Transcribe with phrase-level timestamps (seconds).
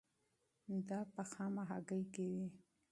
[0.89, 2.47] دا په خامه هګۍ کې وي.